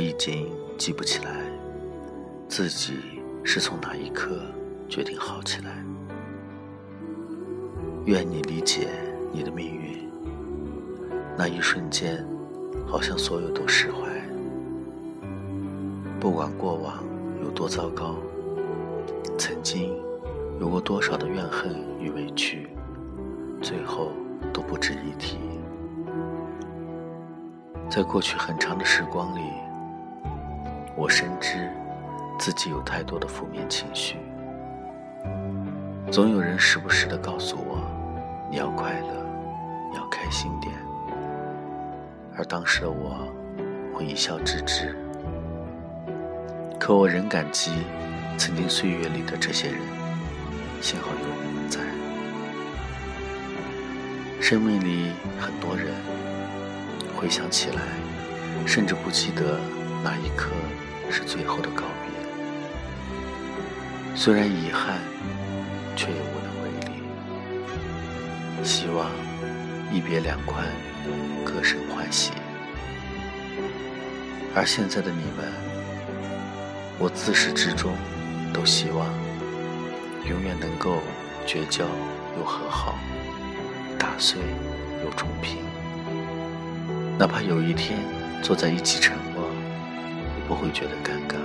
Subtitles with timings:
[0.00, 1.30] 我已经记不起来
[2.48, 4.40] 自己是从哪一刻
[4.88, 5.84] 决定好起来。
[8.06, 8.88] 愿你理解
[9.30, 10.08] 你的命运，
[11.36, 12.26] 那一瞬间，
[12.86, 14.08] 好像所有都释怀。
[16.18, 17.04] 不管过往
[17.42, 18.14] 有多糟糕，
[19.36, 19.94] 曾经
[20.58, 22.70] 有过多少的怨恨与委屈，
[23.60, 24.12] 最后
[24.50, 25.36] 都不值一提。
[27.90, 29.40] 在过去很长的时光里，
[31.00, 31.66] 我深知
[32.38, 34.18] 自己有太多的负面情绪，
[36.12, 37.80] 总有人时不时的告诉我
[38.52, 39.26] ：“你要快乐，
[39.90, 40.74] 你要开心点。”
[42.36, 43.26] 而当时的我
[43.94, 44.94] 会一笑置之。
[46.78, 47.72] 可我仍感激
[48.36, 49.80] 曾经岁月里的这些人，
[50.82, 51.80] 幸好有你们在。
[54.38, 55.94] 生命里很多人，
[57.16, 57.80] 回想起来，
[58.66, 59.58] 甚至不记得
[60.04, 60.50] 那一刻
[61.10, 62.12] 是最后的告别。
[64.14, 65.00] 虽然遗憾，
[65.96, 67.02] 却也无能为力。
[68.62, 69.10] 希望
[69.92, 70.66] 一别两宽，
[71.44, 72.32] 各生欢喜。
[74.54, 75.70] 而现在的你们。
[77.02, 77.94] 我自始至终
[78.52, 79.08] 都希望
[80.28, 80.98] 永远能够
[81.46, 81.86] 绝交
[82.36, 82.98] 又和好，
[83.98, 84.38] 打碎
[85.02, 85.62] 又重拼。
[87.18, 87.98] 哪怕有一天
[88.42, 89.29] 坐在一起沉默，
[90.50, 91.36] 不会觉得尴尬。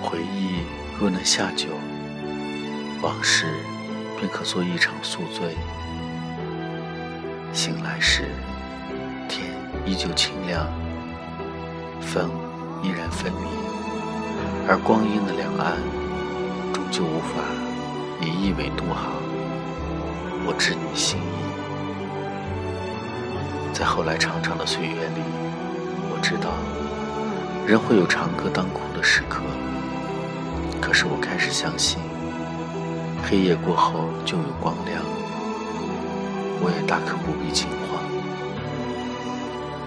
[0.00, 0.60] 回忆
[1.00, 1.70] 若能下酒，
[3.02, 3.46] 往事
[4.16, 5.56] 便可做一场宿醉。
[7.52, 8.28] 醒来时，
[9.28, 9.44] 天
[9.84, 10.68] 依旧清亮。
[12.00, 12.30] 风
[12.84, 13.50] 依然分明，
[14.68, 15.82] 而光阴的两岸，
[16.72, 17.42] 终究无法
[18.20, 19.10] 以一苇渡好。
[20.46, 21.42] 我知你心意，
[23.74, 25.22] 在后来长长的岁月里，
[26.22, 26.52] 知道
[27.66, 29.42] 人会有长歌当哭的时刻。
[30.80, 31.98] 可是我开始相信，
[33.22, 35.02] 黑夜过后就有光亮。
[36.60, 38.00] 我也大可不必惊慌。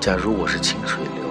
[0.02, 1.25] 假如我是清水流。